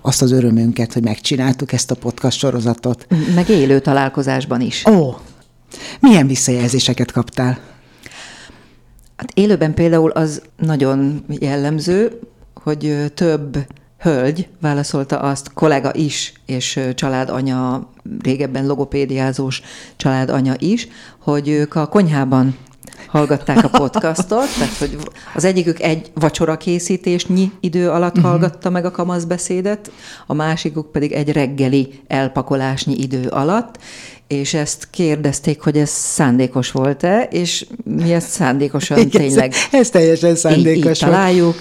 azt 0.00 0.22
az 0.22 0.30
örömünket, 0.30 0.92
hogy 0.92 1.02
megcsináltuk 1.02 1.72
ezt 1.72 1.90
a 1.90 1.94
podcast 1.94 2.38
sorozatot. 2.38 3.06
Meg 3.34 3.48
élő 3.48 3.80
találkozásban 3.80 4.60
is. 4.60 4.84
Ó, 4.84 5.14
milyen 6.00 6.26
visszajelzéseket 6.26 7.12
kaptál? 7.12 7.58
Hát 9.16 9.30
élőben 9.34 9.74
például 9.74 10.10
az 10.10 10.42
nagyon 10.56 11.24
jellemző, 11.28 12.20
hogy 12.54 13.12
több 13.14 13.66
hölgy 13.98 14.48
válaszolta 14.60 15.18
azt, 15.18 15.52
kollega 15.52 15.94
is, 15.94 16.32
és 16.46 16.80
családanya, 16.94 17.90
régebben 18.22 18.66
logopédiázós 18.66 19.62
családanya 19.96 20.54
is, 20.58 20.88
hogy 21.18 21.48
ők 21.48 21.74
a 21.74 21.86
konyhában 21.86 22.56
hallgatták 23.08 23.64
a 23.64 23.68
podcastot, 23.68 24.54
tehát 24.58 24.76
hogy 24.78 24.96
az 25.34 25.44
egyikük 25.44 25.80
egy 25.80 26.10
vacsora 26.14 26.56
készítésnyi 26.56 27.52
idő 27.60 27.90
alatt 27.90 28.16
uh-huh. 28.16 28.30
hallgatta 28.30 28.70
meg 28.70 28.84
a 28.84 28.90
kamaszbeszédet, 28.90 29.90
a 30.26 30.34
másikuk 30.34 30.92
pedig 30.92 31.12
egy 31.12 31.32
reggeli 31.32 32.00
elpakolásnyi 32.06 32.94
idő 32.98 33.26
alatt, 33.28 33.78
és 34.26 34.54
ezt 34.54 34.88
kérdezték, 34.90 35.60
hogy 35.60 35.78
ez 35.78 35.90
szándékos 35.90 36.70
volt-e, 36.70 37.22
és 37.22 37.66
mi 37.84 38.12
ezt 38.12 38.28
szándékos 38.28 38.90
tényleg... 39.10 39.52
Ez, 39.52 39.80
ez 39.80 39.90
teljesen 39.90 40.34
szándékos 40.34 40.76
így, 40.76 40.86
így 40.86 40.98
találjuk, 40.98 41.56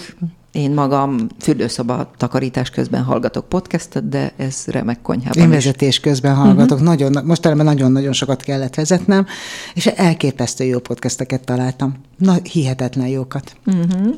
Én 0.57 0.71
magam 0.71 1.27
fürdőszoba 1.39 2.11
takarítás 2.17 2.69
közben 2.69 3.03
hallgatok 3.03 3.49
podcastot, 3.49 4.09
de 4.09 4.33
ez 4.37 4.63
remek 4.65 5.01
konyhában 5.01 5.43
Én 5.43 5.49
vezetés 5.49 5.99
közben 5.99 6.35
hallgatok. 6.35 6.79
Uh-huh. 6.79 6.87
Nagyon, 6.87 7.25
mostanában 7.25 7.65
nagyon-nagyon 7.65 8.13
sokat 8.13 8.41
kellett 8.41 8.75
vezetnem, 8.75 9.25
és 9.73 9.85
elképesztő 9.85 10.63
jó 10.63 10.79
podcasteket 10.79 11.45
találtam. 11.45 11.93
Na, 12.17 12.35
hihetetlen 12.51 13.07
jókat. 13.07 13.55
Uh-huh. 13.65 14.15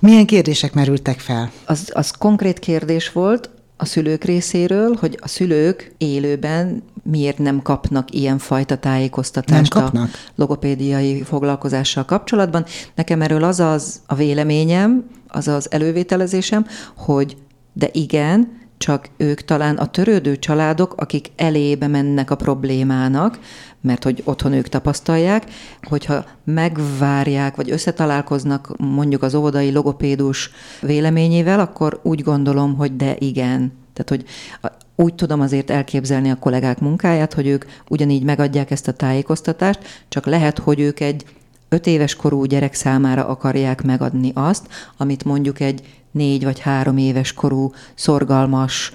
Milyen 0.00 0.26
kérdések 0.26 0.74
merültek 0.74 1.18
fel? 1.18 1.50
Az, 1.66 1.90
az 1.92 2.10
konkrét 2.10 2.58
kérdés 2.58 3.12
volt, 3.12 3.50
a 3.76 3.84
szülők 3.84 4.24
részéről, 4.24 4.96
hogy 5.00 5.18
a 5.22 5.28
szülők 5.28 5.94
élőben 5.98 6.82
miért 7.10 7.38
nem 7.38 7.62
kapnak 7.62 8.14
ilyen 8.14 8.38
fajta 8.38 8.76
tájékoztatást 8.76 9.74
nem 9.74 9.82
kapnak? 9.82 10.10
a 10.12 10.16
logopédiai 10.34 11.22
foglalkozással 11.22 12.04
kapcsolatban. 12.04 12.64
Nekem 12.94 13.22
erről 13.22 13.44
az 13.44 13.60
az 13.60 14.00
a 14.06 14.14
véleményem, 14.14 15.04
az 15.28 15.48
az 15.48 15.70
elővételezésem, 15.70 16.66
hogy 16.96 17.36
de 17.72 17.88
igen, 17.92 18.64
csak 18.78 19.08
ők 19.16 19.40
talán 19.40 19.76
a 19.76 19.86
törődő 19.86 20.38
családok, 20.38 20.94
akik 20.96 21.30
elébe 21.36 21.86
mennek 21.86 22.30
a 22.30 22.34
problémának, 22.34 23.38
mert 23.80 24.04
hogy 24.04 24.22
otthon 24.24 24.52
ők 24.52 24.68
tapasztalják, 24.68 25.44
hogyha 25.82 26.24
megvárják, 26.44 27.56
vagy 27.56 27.70
összetalálkoznak 27.70 28.72
mondjuk 28.78 29.22
az 29.22 29.34
óvodai 29.34 29.72
logopédus 29.72 30.50
véleményével, 30.80 31.60
akkor 31.60 32.00
úgy 32.02 32.22
gondolom, 32.22 32.76
hogy 32.76 32.96
de 32.96 33.16
igen. 33.18 33.72
Tehát, 33.92 34.08
hogy 34.08 34.24
úgy 34.96 35.14
tudom 35.14 35.40
azért 35.40 35.70
elképzelni 35.70 36.30
a 36.30 36.38
kollégák 36.38 36.78
munkáját, 36.78 37.34
hogy 37.34 37.46
ők 37.46 37.64
ugyanígy 37.88 38.22
megadják 38.22 38.70
ezt 38.70 38.88
a 38.88 38.92
tájékoztatást, 38.92 40.04
csak 40.08 40.26
lehet, 40.26 40.58
hogy 40.58 40.80
ők 40.80 41.00
egy 41.00 41.24
öt 41.68 41.86
éves 41.86 42.14
korú 42.14 42.44
gyerek 42.44 42.74
számára 42.74 43.26
akarják 43.26 43.82
megadni 43.82 44.30
azt, 44.34 44.66
amit 44.96 45.24
mondjuk 45.24 45.60
egy 45.60 45.82
négy 46.10 46.44
vagy 46.44 46.60
három 46.60 46.96
éves 46.96 47.32
korú 47.32 47.72
szorgalmas 47.94 48.92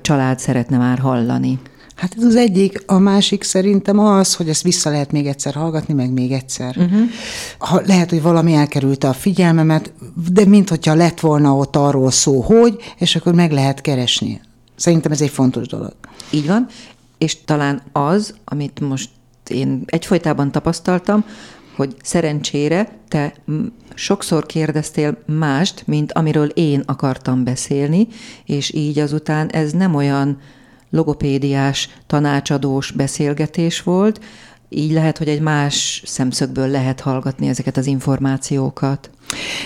család 0.00 0.38
szeretne 0.38 0.76
már 0.76 0.98
hallani. 0.98 1.58
Hát 1.96 2.14
ez 2.16 2.24
az 2.24 2.36
egyik, 2.36 2.82
a 2.86 2.98
másik 2.98 3.42
szerintem 3.42 3.98
az, 3.98 4.34
hogy 4.34 4.48
ezt 4.48 4.62
vissza 4.62 4.90
lehet 4.90 5.12
még 5.12 5.26
egyszer 5.26 5.54
hallgatni, 5.54 5.94
meg 5.94 6.12
még 6.12 6.32
egyszer. 6.32 6.76
Uh-huh. 6.76 7.00
Ha, 7.58 7.82
lehet, 7.86 8.10
hogy 8.10 8.22
valami 8.22 8.52
elkerülte 8.54 9.08
a 9.08 9.12
figyelmemet, 9.12 9.92
de 10.32 10.44
mintha 10.44 10.94
lett 10.94 11.20
volna 11.20 11.56
ott 11.56 11.76
arról 11.76 12.10
szó, 12.10 12.40
hogy, 12.40 12.76
és 12.98 13.16
akkor 13.16 13.34
meg 13.34 13.52
lehet 13.52 13.80
keresni. 13.80 14.40
Szerintem 14.80 15.12
ez 15.12 15.20
egy 15.20 15.30
fontos 15.30 15.66
dolog. 15.66 15.92
Így 16.30 16.46
van, 16.46 16.66
és 17.18 17.44
talán 17.44 17.82
az, 17.92 18.34
amit 18.44 18.80
most 18.80 19.10
én 19.48 19.82
egyfolytában 19.86 20.52
tapasztaltam, 20.52 21.24
hogy 21.76 21.96
szerencsére 22.02 22.98
te 23.08 23.34
sokszor 23.94 24.46
kérdeztél 24.46 25.18
mást, 25.26 25.86
mint 25.86 26.12
amiről 26.12 26.48
én 26.48 26.82
akartam 26.86 27.44
beszélni, 27.44 28.08
és 28.44 28.74
így 28.74 28.98
azután 28.98 29.50
ez 29.50 29.72
nem 29.72 29.94
olyan 29.94 30.38
logopédiás, 30.90 31.88
tanácsadós 32.06 32.90
beszélgetés 32.90 33.82
volt, 33.82 34.20
így 34.68 34.92
lehet, 34.92 35.18
hogy 35.18 35.28
egy 35.28 35.40
más 35.40 36.02
szemszögből 36.06 36.68
lehet 36.68 37.00
hallgatni 37.00 37.48
ezeket 37.48 37.76
az 37.76 37.86
információkat. 37.86 39.10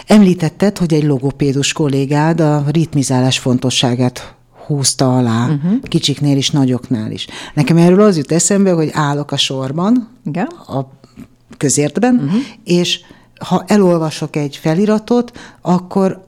Említetted, 0.06 0.78
hogy 0.78 0.94
egy 0.94 1.04
logopédus 1.04 1.72
kollégád 1.72 2.40
a 2.40 2.64
ritmizálás 2.70 3.38
fontosságát 3.38 4.34
húzta 4.66 5.16
alá, 5.16 5.48
uh-huh. 5.48 5.80
kicsiknél 5.82 6.36
is, 6.36 6.50
nagyoknál 6.50 7.10
is. 7.10 7.26
Nekem 7.54 7.76
erről 7.76 8.00
az 8.00 8.16
jut 8.16 8.32
eszembe, 8.32 8.72
hogy 8.72 8.90
állok 8.92 9.32
a 9.32 9.36
sorban, 9.36 10.08
Igen. 10.24 10.46
a 10.46 10.86
közértben, 11.56 12.14
uh-huh. 12.14 12.40
és 12.64 13.00
ha 13.38 13.64
elolvasok 13.66 14.36
egy 14.36 14.56
feliratot, 14.56 15.38
akkor 15.60 16.26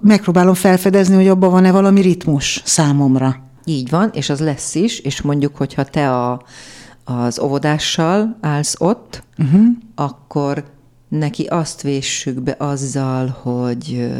megpróbálom 0.00 0.54
felfedezni, 0.54 1.14
hogy 1.14 1.28
abban 1.28 1.50
van-e 1.50 1.70
valami 1.70 2.00
ritmus 2.00 2.62
számomra. 2.64 3.44
Így 3.64 3.90
van, 3.90 4.10
és 4.12 4.30
az 4.30 4.40
lesz 4.40 4.74
is, 4.74 4.98
és 4.98 5.22
mondjuk, 5.22 5.56
hogyha 5.56 5.84
te 5.84 6.12
a, 6.12 6.42
az 7.04 7.40
óvodással 7.40 8.36
állsz 8.40 8.74
ott, 8.78 9.22
uh-huh. 9.38 9.66
akkor 9.94 10.64
neki 11.08 11.44
azt 11.44 11.82
véssük 11.82 12.40
be 12.40 12.54
azzal, 12.58 13.36
hogy 13.42 14.12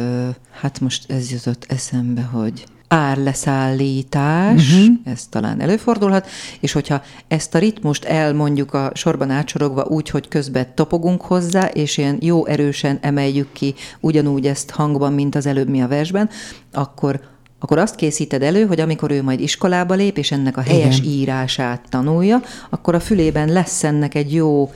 hát 0.51 0.79
most 0.79 1.11
ez 1.11 1.31
jutott 1.31 1.65
eszembe, 1.67 2.21
hogy 2.21 2.65
árleszállítás, 2.87 4.73
uh-huh. 4.73 4.95
ez 5.03 5.25
talán 5.29 5.61
előfordulhat, 5.61 6.27
és 6.59 6.71
hogyha 6.71 7.01
ezt 7.27 7.55
a 7.55 7.59
ritmust 7.59 8.05
elmondjuk 8.05 8.73
a 8.73 8.91
sorban 8.93 9.29
átsorogva 9.29 9.83
úgy, 9.83 10.09
hogy 10.09 10.27
közben 10.27 10.67
topogunk 10.75 11.21
hozzá, 11.21 11.65
és 11.65 11.97
ilyen 11.97 12.17
jó 12.21 12.45
erősen 12.45 12.97
emeljük 13.01 13.51
ki 13.53 13.75
ugyanúgy 13.99 14.47
ezt 14.47 14.69
hangban, 14.69 15.13
mint 15.13 15.35
az 15.35 15.45
előbb 15.45 15.69
mi 15.69 15.81
a 15.81 15.87
versben, 15.87 16.29
akkor 16.73 17.19
akkor 17.59 17.77
azt 17.77 17.95
készíted 17.95 18.43
elő, 18.43 18.65
hogy 18.65 18.79
amikor 18.79 19.11
ő 19.11 19.23
majd 19.23 19.39
iskolába 19.39 19.93
lép, 19.93 20.17
és 20.17 20.31
ennek 20.31 20.57
a 20.57 20.61
helyes 20.61 20.97
Igen. 20.97 21.11
írását 21.11 21.81
tanulja, 21.89 22.41
akkor 22.69 22.95
a 22.95 22.99
fülében 22.99 23.51
lesz 23.51 23.83
ennek 23.83 24.15
egy 24.15 24.33
jó 24.33 24.71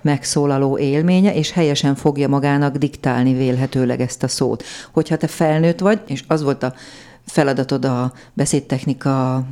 megszólaló 0.00 0.78
élménye, 0.78 1.34
és 1.34 1.50
helyesen 1.50 1.94
fogja 1.94 2.28
magának 2.28 2.76
diktálni 2.76 3.34
vélhetőleg 3.34 4.00
ezt 4.00 4.22
a 4.22 4.28
szót. 4.28 4.64
Hogyha 4.92 5.16
te 5.16 5.26
felnőtt 5.26 5.78
vagy, 5.78 6.00
és 6.06 6.24
az 6.26 6.42
volt 6.42 6.62
a 6.62 6.74
feladatod 7.26 7.84
a 7.84 8.12
beszédtechnika 8.32 9.44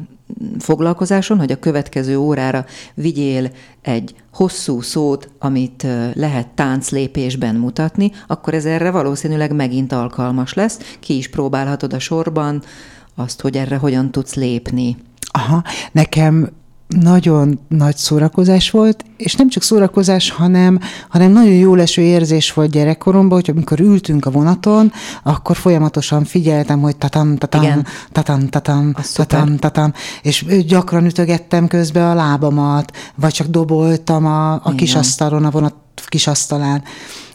foglalkozáson, 0.59 1.39
hogy 1.39 1.53
a 1.53 1.59
következő 1.59 2.17
órára 2.17 2.65
vigyél 2.95 3.51
egy 3.83 4.15
hosszú 4.33 4.81
szót, 4.81 5.29
amit 5.39 5.87
lehet 6.15 6.49
tánclépésben 6.49 7.55
mutatni, 7.55 8.13
akkor 8.27 8.55
ez 8.55 8.65
erre 8.65 8.91
valószínűleg 8.91 9.55
megint 9.55 9.93
alkalmas 9.93 10.55
lesz. 10.55 10.97
Ki 11.01 11.17
is 11.17 11.29
próbálhatod 11.29 11.93
a 11.93 11.99
sorban 11.99 12.63
azt, 13.15 13.41
hogy 13.41 13.57
erre 13.57 13.77
hogyan 13.77 14.11
tudsz 14.11 14.35
lépni. 14.35 14.97
Aha, 15.33 15.63
nekem 15.93 16.51
nagyon 17.01 17.61
nagy 17.69 17.97
szórakozás 17.97 18.71
volt, 18.71 19.05
és 19.17 19.35
nem 19.35 19.49
csak 19.49 19.63
szórakozás, 19.63 20.31
hanem, 20.31 20.79
hanem 21.09 21.33
nagyon 21.33 21.55
jó 21.55 21.75
leső 21.75 22.03
érzés 22.03 22.53
volt 22.53 22.71
gyerekkoromban, 22.71 23.41
hogy 23.41 23.51
amikor 23.51 23.81
ültünk 23.81 24.27
a 24.27 24.31
vonaton, 24.31 24.93
akkor 25.23 25.57
folyamatosan 25.57 26.25
figyeltem, 26.25 26.81
hogy 26.81 26.97
tatam, 26.97 27.37
tatam, 27.37 27.63
Igen. 27.63 27.87
tatam, 28.13 28.49
tatam, 28.49 28.93
tatam, 29.15 29.57
tatam, 29.57 29.93
és 30.23 30.45
gyakran 30.67 31.05
ütögettem 31.05 31.67
közbe 31.67 32.11
a 32.11 32.15
lábamat, 32.15 32.97
vagy 33.15 33.33
csak 33.33 33.47
doboltam 33.47 34.27
a, 34.27 34.53
a 34.53 34.75
kis 34.77 34.95
asztalon, 34.95 35.45
a 35.45 35.51
vonat 35.51 35.75
kis 36.09 36.27
asztalán. 36.27 36.83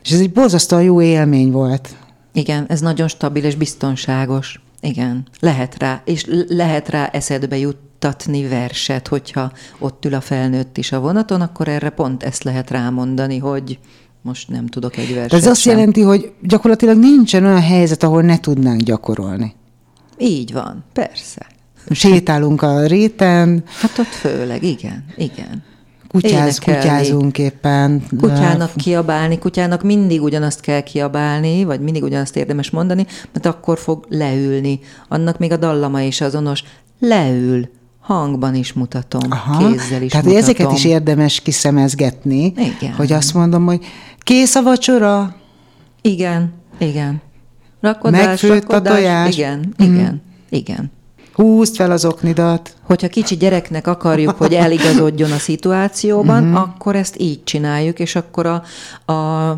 És 0.03 0.11
ez 0.11 0.19
egy 0.19 0.31
borzasztóan 0.31 0.83
jó 0.83 1.01
élmény 1.01 1.51
volt. 1.51 1.95
Igen, 2.33 2.65
ez 2.67 2.79
nagyon 2.79 3.07
stabil 3.07 3.43
és 3.43 3.55
biztonságos. 3.55 4.61
Igen, 4.81 5.27
lehet 5.39 5.75
rá, 5.77 6.01
és 6.05 6.25
lehet 6.47 6.89
rá 6.89 7.05
eszedbe 7.05 7.57
jut 7.57 7.77
juttatni 7.99 8.47
verset, 8.47 9.07
hogyha 9.07 9.51
ott 9.79 10.05
ül 10.05 10.13
a 10.13 10.21
felnőtt 10.21 10.77
is 10.77 10.91
a 10.91 10.99
vonaton, 10.99 11.41
akkor 11.41 11.67
erre 11.67 11.89
pont 11.89 12.23
ezt 12.23 12.43
lehet 12.43 12.69
rámondani, 12.69 13.38
hogy 13.38 13.79
most 14.21 14.49
nem 14.49 14.67
tudok 14.67 14.97
egy 14.97 15.13
verset 15.13 15.39
Ez 15.39 15.47
azt 15.47 15.62
sem. 15.62 15.77
jelenti, 15.77 16.01
hogy 16.01 16.31
gyakorlatilag 16.41 16.97
nincsen 16.97 17.45
olyan 17.45 17.62
helyzet, 17.62 18.03
ahol 18.03 18.21
ne 18.21 18.39
tudnánk 18.39 18.81
gyakorolni. 18.81 19.55
Így 20.17 20.53
van, 20.53 20.83
persze. 20.93 21.45
Sétálunk 21.89 22.62
a 22.62 22.86
réten. 22.86 23.63
Hát 23.65 23.97
ott 23.97 24.05
főleg, 24.05 24.63
igen, 24.63 25.05
igen. 25.15 25.63
Kutyáz, 26.07 26.60
kutyázunk 26.60 27.38
éppen. 27.38 28.03
Kutyának 28.19 28.71
kiabálni, 28.75 29.38
kutyának 29.39 29.83
mindig 29.83 30.21
ugyanazt 30.21 30.60
kell 30.60 30.81
kiabálni, 30.81 31.63
vagy 31.63 31.79
mindig 31.79 32.03
ugyanazt 32.03 32.36
érdemes 32.36 32.69
mondani, 32.69 33.05
mert 33.33 33.45
akkor 33.45 33.77
fog 33.77 34.05
leülni. 34.10 34.79
Annak 35.07 35.38
még 35.38 35.51
a 35.51 35.57
dallama 35.57 36.01
is 36.01 36.21
azonos. 36.21 36.63
Leül 36.99 37.69
hangban 38.07 38.55
is 38.55 38.73
mutatom, 38.73 39.21
Aha, 39.29 39.57
kézzel 39.57 40.01
is 40.01 40.11
Tehát 40.11 40.25
mutatom. 40.25 40.35
ezeket 40.35 40.71
is 40.71 40.85
érdemes 40.85 41.39
kiszemezgetni, 41.41 42.43
igen. 42.43 42.93
hogy 42.97 43.11
azt 43.11 43.33
mondom, 43.33 43.65
hogy 43.65 43.85
kész 44.19 44.55
a 44.55 44.61
vacsora? 44.61 45.35
Igen, 46.01 46.53
igen. 46.77 47.21
Rakodás, 47.81 48.25
Megfőtt 48.25 48.71
rakodás, 48.71 48.91
a 48.91 48.95
tojás? 48.95 49.35
Igen, 49.35 49.73
mm. 49.83 49.93
igen, 49.93 50.21
igen. 50.49 50.91
Húzd 51.33 51.75
fel 51.75 51.91
az 51.91 52.05
oknidat. 52.05 52.75
Hogyha 52.83 53.07
kicsi 53.07 53.37
gyereknek 53.37 53.87
akarjuk, 53.87 54.37
hogy 54.37 54.53
eligazodjon 54.53 55.31
a 55.31 55.37
szituációban, 55.47 56.43
mm-hmm. 56.43 56.55
akkor 56.55 56.95
ezt 56.95 57.15
így 57.19 57.43
csináljuk, 57.43 57.99
és 57.99 58.15
akkor 58.15 58.45
a, 58.45 58.63
a 59.13 59.51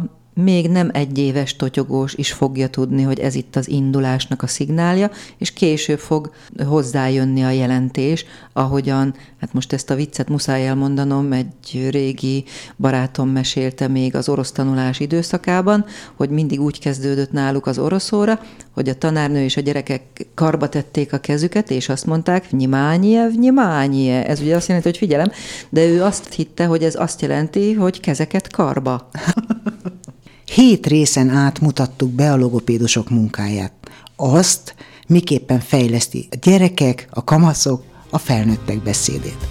még 0.43 0.69
nem 0.69 0.89
egyéves 0.93 1.55
totyogós 1.55 2.13
is 2.13 2.31
fogja 2.31 2.67
tudni, 2.67 3.01
hogy 3.01 3.19
ez 3.19 3.35
itt 3.35 3.55
az 3.55 3.69
indulásnak 3.69 4.43
a 4.43 4.47
szignálja, 4.47 5.11
és 5.37 5.53
később 5.53 5.99
fog 5.99 6.31
hozzájönni 6.65 7.43
a 7.43 7.49
jelentés, 7.49 8.25
ahogyan, 8.53 9.15
hát 9.39 9.53
most 9.53 9.73
ezt 9.73 9.89
a 9.89 9.95
viccet 9.95 10.29
muszáj 10.29 10.67
elmondanom, 10.67 11.31
egy 11.31 11.89
régi 11.89 12.43
barátom 12.77 13.29
mesélte 13.29 13.87
még 13.87 14.15
az 14.15 14.29
orosz 14.29 14.51
tanulás 14.51 14.99
időszakában, 14.99 15.85
hogy 16.15 16.29
mindig 16.29 16.61
úgy 16.61 16.79
kezdődött 16.79 17.31
náluk 17.31 17.65
az 17.65 17.77
oroszóra, 17.79 18.39
hogy 18.71 18.89
a 18.89 18.97
tanárnő 18.97 19.43
és 19.43 19.57
a 19.57 19.61
gyerekek 19.61 20.27
karba 20.33 20.69
tették 20.69 21.13
a 21.13 21.17
kezüket, 21.17 21.71
és 21.71 21.89
azt 21.89 22.05
mondták, 22.05 22.51
nyimányiev, 22.51 23.31
nyimányie. 23.31 24.25
Ez 24.25 24.39
ugye 24.39 24.55
azt 24.55 24.67
jelenti, 24.67 24.89
hogy 24.89 24.97
figyelem, 24.97 25.31
de 25.69 25.85
ő 25.85 26.03
azt 26.03 26.33
hitte, 26.33 26.65
hogy 26.65 26.83
ez 26.83 26.95
azt 26.95 27.21
jelenti, 27.21 27.73
hogy 27.73 27.99
kezeket 27.99 28.51
karba. 28.51 29.09
Hét 30.53 30.87
részen 30.87 31.29
át 31.29 31.59
mutattuk 31.59 32.09
be 32.09 32.31
a 32.31 32.35
logopédusok 32.35 33.09
munkáját. 33.09 33.71
Azt, 34.15 34.75
miképpen 35.07 35.59
fejleszti 35.59 36.27
a 36.31 36.35
gyerekek, 36.41 37.07
a 37.09 37.23
kamaszok, 37.23 37.83
a 38.09 38.17
felnőttek 38.17 38.83
beszédét. 38.83 39.47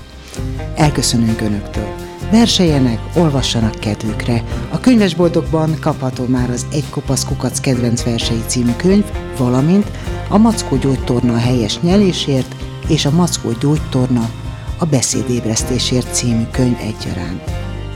Elköszönünk 0.76 1.40
Önöktől! 1.40 1.94
Verseljenek, 2.30 3.00
olvassanak 3.16 3.74
kedvükre. 3.74 4.44
A 4.70 4.80
könyvesboltokban 4.80 5.78
kapható 5.80 6.24
már 6.26 6.50
az 6.50 6.66
Egy 6.72 6.88
kopasz 6.90 7.24
kukac 7.24 7.61
kedvenc 7.61 8.02
versei 8.02 8.42
című 8.46 8.72
könyv, 8.76 9.04
valamint 9.37 9.90
a 10.28 10.38
Mackó 10.38 10.76
gyógytorna 10.76 11.32
a 11.32 11.38
helyes 11.38 11.80
nyelésért 11.80 12.54
és 12.88 13.04
a 13.04 13.11
Mackó 13.11 13.52
gyógytorna 13.61 14.30
a 14.78 14.84
beszédébresztésért 14.84 16.14
című 16.14 16.44
könyv 16.50 16.76
egyaránt. 16.80 17.42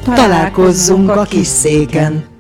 Találkozzunk 0.04 1.10
a 1.10 1.22
kis 1.22 1.46
széken! 1.46 2.31